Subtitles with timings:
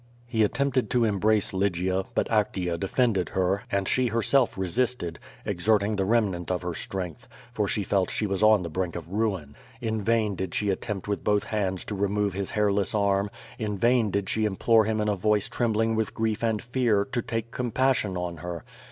[0.25, 6.05] He attempted to embrace Lygia, but Actea defended her, and she herself resisted, exerting the
[6.05, 9.55] remnant of her strength, for she felt she was on the brink of ruin.
[9.79, 13.29] In vain did she at tempt with both hands to remove his hairless arm;
[13.59, 17.21] in vain did she implore him in a voice trembling with grief and fear, to
[17.21, 18.63] take compassion on her.